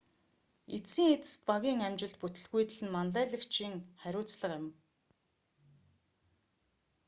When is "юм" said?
4.59-4.67